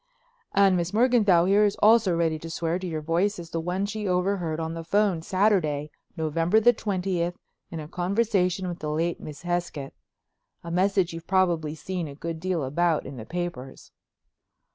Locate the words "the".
3.51-3.59, 4.73-4.83, 6.59-6.73, 8.79-8.89, 13.17-13.27